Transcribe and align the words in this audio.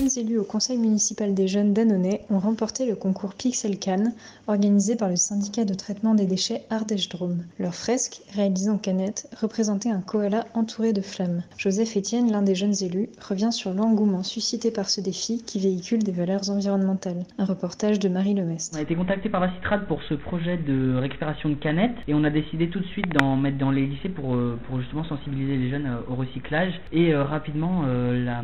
jeunes 0.00 0.24
élus 0.26 0.38
au 0.38 0.44
conseil 0.44 0.78
municipal 0.78 1.34
des 1.34 1.46
jeunes 1.46 1.74
d'Annonay 1.74 2.22
ont 2.30 2.38
remporté 2.38 2.86
le 2.88 2.94
concours 2.96 3.34
Pixel 3.34 3.78
Can, 3.78 4.12
organisé 4.46 4.96
par 4.96 5.10
le 5.10 5.16
syndicat 5.16 5.64
de 5.66 5.74
traitement 5.74 6.14
des 6.14 6.24
déchets 6.24 6.62
Ardèche-Drôme. 6.70 7.42
Leur 7.58 7.74
fresque, 7.74 8.22
réalisée 8.34 8.70
en 8.70 8.78
canette, 8.78 9.28
représentait 9.40 9.90
un 9.90 10.00
koala 10.00 10.46
entouré 10.54 10.92
de 10.94 11.02
flammes. 11.02 11.42
Joseph 11.58 11.96
Etienne, 11.96 12.30
l'un 12.32 12.40
des 12.42 12.54
jeunes 12.54 12.74
élus, 12.82 13.10
revient 13.20 13.52
sur 13.52 13.74
l'engouement 13.74 14.22
suscité 14.22 14.70
par 14.70 14.88
ce 14.88 15.00
défi 15.02 15.42
qui 15.44 15.60
véhicule 15.60 16.02
des 16.02 16.12
valeurs 16.12 16.48
environnementales. 16.50 17.24
Un 17.38 17.44
reportage 17.44 17.98
de 17.98 18.08
Marie 18.08 18.34
Lemestre. 18.34 18.74
On 18.76 18.78
a 18.78 18.82
été 18.82 18.94
contacté 18.94 19.28
par 19.28 19.40
la 19.40 19.52
Citrade 19.54 19.86
pour 19.86 20.02
ce 20.08 20.14
projet 20.14 20.56
de 20.56 20.94
récupération 20.96 21.50
de 21.50 21.54
canettes 21.56 21.96
et 22.08 22.14
on 22.14 22.24
a 22.24 22.30
décidé 22.30 22.70
tout 22.70 22.80
de 22.80 22.86
suite 22.86 23.08
d'en 23.18 23.36
mettre 23.36 23.58
dans 23.58 23.70
les 23.70 23.86
lycées 23.86 24.08
pour, 24.08 24.34
euh, 24.34 24.58
pour 24.66 24.80
justement 24.80 25.04
sensibiliser 25.04 25.56
les 25.58 25.68
jeunes 25.68 25.86
euh, 25.86 26.10
au 26.10 26.14
recyclage. 26.14 26.72
Et 26.92 27.12
euh, 27.12 27.22
rapidement, 27.24 27.82
euh, 27.86 28.24
la- 28.24 28.42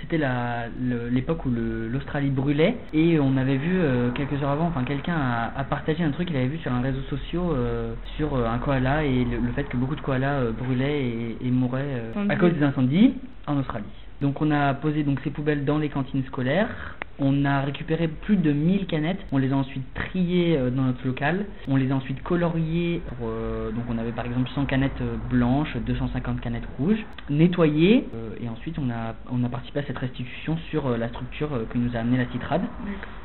c'était 0.00 0.18
la- 0.18 0.66
l'époque 1.10 1.44
où 1.46 1.50
l'Australie 1.50 2.30
brûlait 2.30 2.76
et 2.92 3.18
on 3.20 3.36
avait 3.36 3.56
vu 3.56 3.78
euh, 3.80 4.10
quelques 4.10 4.42
heures 4.42 4.50
avant, 4.50 4.66
enfin 4.66 4.84
quelqu'un 4.84 5.14
a, 5.16 5.52
a 5.56 5.64
partagé 5.64 6.02
un 6.04 6.10
truc 6.10 6.28
qu'il 6.28 6.36
avait 6.36 6.46
vu 6.48 6.58
sur 6.58 6.72
un 6.72 6.80
réseau 6.80 7.00
social 7.10 7.42
euh, 7.52 7.94
sur 8.16 8.34
euh, 8.34 8.46
un 8.46 8.58
koala 8.58 9.04
et 9.04 9.24
le, 9.24 9.38
le 9.38 9.52
fait 9.52 9.64
que 9.64 9.76
beaucoup 9.76 9.94
de 9.96 10.00
koalas 10.00 10.50
brûlaient 10.58 11.02
et, 11.04 11.36
et 11.40 11.50
mouraient 11.50 12.02
à 12.30 12.36
cause 12.36 12.52
des 12.54 12.62
incendies 12.62 13.14
en 13.46 13.58
Australie. 13.58 13.84
Donc 14.20 14.40
on 14.40 14.50
a 14.50 14.74
posé 14.74 15.02
donc 15.02 15.18
ces 15.24 15.30
poubelles 15.30 15.64
dans 15.64 15.78
les 15.78 15.88
cantines 15.88 16.24
scolaires. 16.24 16.96
On 17.18 17.44
a 17.44 17.60
récupéré 17.60 18.08
plus 18.08 18.36
de 18.36 18.52
1000 18.52 18.86
canettes. 18.86 19.20
On 19.32 19.38
les 19.38 19.52
a 19.52 19.56
ensuite 19.56 19.82
triées 19.94 20.56
euh, 20.56 20.70
dans 20.70 20.82
notre 20.82 21.06
local. 21.06 21.46
On 21.68 21.76
les 21.76 21.90
a 21.92 21.94
ensuite 21.94 22.22
coloriées. 22.22 23.00
Pour, 23.06 23.28
euh, 23.28 23.70
donc 23.70 23.84
on 23.90 23.98
avait 23.98 24.12
par 24.12 24.26
exemple 24.26 24.48
100 24.54 24.64
canettes 24.66 25.00
euh, 25.00 25.16
blanches, 25.30 25.76
250 25.86 26.40
canettes 26.40 26.66
rouges, 26.78 27.04
nettoyées. 27.30 28.06
euh, 28.14 28.30
et 28.42 28.48
ensuite 28.48 28.78
on 28.78 28.90
a, 28.90 29.14
on 29.30 29.44
a 29.44 29.48
participé 29.48 29.80
à 29.80 29.82
cette 29.84 29.98
restitution 29.98 30.56
sur 30.70 30.86
euh, 30.86 30.96
la 30.96 31.08
structure 31.08 31.50
que 31.70 31.78
nous 31.78 31.94
a 31.94 32.00
amené 32.00 32.16
la 32.16 32.26
Citrade. 32.32 32.62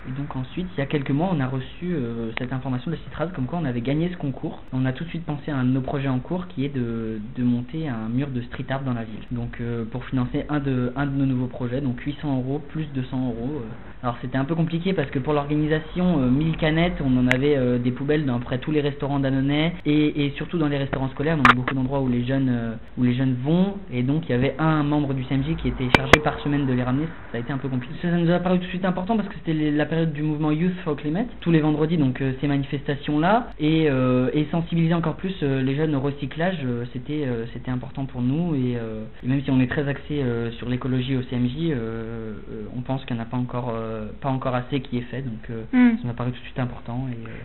Et 0.08 0.11
donc 0.11 0.35
ensuite, 0.35 0.67
il 0.75 0.80
y 0.80 0.81
a 0.83 0.85
quelques 0.85 1.11
mois, 1.11 1.30
on 1.33 1.39
a 1.41 1.47
reçu 1.47 1.93
cette 2.39 2.53
information 2.53 2.89
de 2.91 2.95
la 2.95 3.02
Citrade 3.03 3.33
comme 3.33 3.45
quoi 3.45 3.59
on 3.61 3.65
avait 3.65 3.81
gagné 3.81 4.09
ce 4.09 4.15
concours. 4.15 4.63
On 4.71 4.85
a 4.85 4.93
tout 4.93 5.03
de 5.03 5.09
suite 5.09 5.25
pensé 5.25 5.52
à 5.52 5.58
un 5.58 5.65
de 5.65 5.69
nos 5.71 5.81
projets 5.81 6.08
en 6.08 6.19
cours 6.19 6.47
qui 6.47 6.63
est 6.63 6.69
de, 6.73 7.19
de 7.35 7.43
monter 7.43 7.89
un 7.89 8.08
mur 8.08 8.30
de 8.30 8.41
street 8.43 8.65
art 8.69 8.83
dans 8.83 8.93
la 8.93 9.03
ville. 9.03 9.19
Donc 9.31 9.61
pour 9.91 10.05
financer 10.05 10.45
un 10.47 10.59
de, 10.59 10.93
un 10.95 11.05
de 11.08 11.11
nos 11.11 11.25
nouveaux 11.25 11.47
projets, 11.47 11.81
donc 11.81 11.99
800 11.99 12.38
euros 12.38 12.61
plus 12.69 12.85
200 12.93 13.27
euros. 13.27 13.61
Euh. 13.78 14.03
Alors 14.03 14.17
c'était 14.22 14.38
un 14.38 14.45
peu 14.45 14.56
compliqué 14.56 14.94
parce 14.94 15.09
que 15.09 15.20
pour 15.20 15.33
l'organisation, 15.33 16.22
euh, 16.22 16.30
1000 16.30 16.58
canettes, 16.58 17.02
on 17.03 17.17
en 17.17 17.28
avait 17.28 17.58
euh, 17.58 17.78
des 17.78 17.92
poubelles 17.92 18.25
dans 18.25 18.39
près 18.39 18.59
tous 18.59 18.72
les 18.72 18.81
restaurants 18.81 19.20
d'Annonay 19.20 19.73
et, 19.86 20.25
et 20.25 20.33
surtout 20.38 20.58
dans 20.58 20.67
les 20.67 20.78
restaurants 20.78 21.09
scolaires, 21.09 21.38
donc 21.38 21.56
beaucoup 21.56 21.73
d'endroits 21.73 22.02
où 22.02 22.08
les 22.08 22.23
jeunes 22.25 22.50
euh, 22.50 22.75
où 22.98 23.03
les 23.03 23.14
jeunes 23.16 23.36
vont. 23.44 23.75
Et 23.92 24.03
donc 24.03 24.23
il 24.28 24.31
y 24.31 24.36
avait 24.36 24.55
un 24.59 24.83
membre 24.83 25.14
du 25.14 25.23
CMJ 25.23 25.55
qui 25.61 25.67
était 25.70 25.89
chargé 25.95 26.20
par 26.23 26.39
semaine 26.39 26.66
de 26.66 26.73
les 26.73 26.83
ramener. 26.83 27.08
Ça 27.31 27.38
a 27.38 27.42
été 27.42 27.52
un 27.52 27.58
peu 27.58 27.67
compliqué. 27.67 27.94
Ça, 28.02 28.09
ça 28.09 28.17
nous 28.17 28.31
a 28.31 28.39
paru 28.39 28.59
tout 28.59 28.66
de 28.66 28.70
suite 28.70 28.86
important 28.86 29.17
parce 29.17 29.27
que 29.30 29.36
c'était 29.36 29.71
la 29.71 29.86
période 29.86 30.14
du 30.14 30.23
mouvement 30.23 30.52
Youth 30.52 30.76
for 30.83 30.95
Climate, 30.95 31.27
tous 31.42 31.52
les 31.52 31.59
vendredis, 31.59 31.98
donc 31.98 32.21
euh, 32.21 32.33
ces 32.39 32.48
manifestations-là, 32.48 33.49
et, 33.59 33.89
euh, 33.89 34.30
et 34.33 34.45
sensibiliser 34.52 34.94
encore 34.94 35.15
plus 35.15 35.36
euh, 35.44 35.61
les 35.61 35.76
jeunes 35.76 35.95
au 35.95 35.99
recyclage, 35.99 36.58
euh, 36.64 36.86
c'était 36.94 37.26
euh, 37.26 37.45
c'était 37.54 37.71
important 37.71 38.05
pour 38.05 38.21
nous. 38.21 38.55
Et, 38.55 38.77
euh, 38.77 39.04
et 39.23 39.27
même 39.27 39.42
si 39.42 39.52
on 39.52 39.59
est 39.59 39.67
très 39.67 39.88
axé 39.88 40.21
euh, 40.21 40.52
sur 40.52 40.70
l'écologie 40.70 41.15
au 41.15 41.21
CMJ, 41.23 41.52
euh, 41.71 42.33
euh, 42.52 42.64
on 42.76 42.82
pense 42.82 43.04
qu'il 43.05 43.15
n'y 43.15 43.21
en 43.21 43.26
a 43.26 43.27
pas 43.27 43.38
encore, 43.38 43.67
euh, 43.70 44.08
pas 44.22 44.30
encore 44.30 44.55
assez 44.55 44.82
qui 44.82 44.98
est 44.98 45.10
fait, 45.10 45.22
donc 45.22 45.50
euh, 45.50 45.64
hmm. 45.72 45.98
ça 45.98 46.04
nous 46.04 46.10
a 46.11 46.14
paru 46.14 46.32
tout 46.32 46.39
de 46.39 46.44
suite 46.44 46.60
important. 46.60 47.08
Et, 47.10 47.17
euh, 47.28 47.44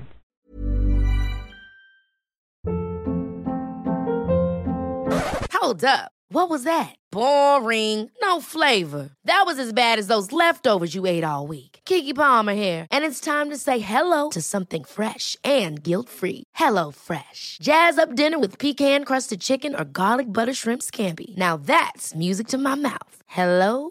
Hold 5.61 5.84
up. 5.84 6.11
What 6.28 6.49
was 6.49 6.65
that? 6.65 6.97
Boring. 7.11 8.11
No 8.22 8.41
flavor. 8.41 9.11
That 9.27 9.43
was 9.44 9.59
as 9.59 9.72
bad 9.75 9.99
as 9.99 10.06
those 10.06 10.32
leftovers 10.32 10.94
you 10.94 11.05
ate 11.05 11.25
all 11.25 11.47
week. 11.47 11.81
Kiki 11.84 12.15
Palmer 12.15 12.55
here, 12.55 12.87
and 12.91 13.05
it's 13.05 13.21
time 13.21 13.50
to 13.50 13.56
say 13.59 13.81
hello 13.81 14.31
to 14.31 14.41
something 14.41 14.82
fresh 14.82 15.37
and 15.44 15.82
guilt-free. 15.82 16.44
Hello 16.55 16.91
Fresh. 16.91 17.59
Jazz 17.61 17.99
up 17.99 18.15
dinner 18.15 18.38
with 18.38 18.59
pecan-crusted 18.59 19.41
chicken 19.41 19.75
or 19.75 19.84
garlic 19.84 20.27
butter 20.27 20.55
shrimp 20.55 20.82
scampi. 20.82 21.37
Now 21.37 21.56
that's 21.56 22.15
music 22.15 22.49
to 22.49 22.59
my 22.59 22.75
mouth. 22.75 23.16
Hello 23.27 23.91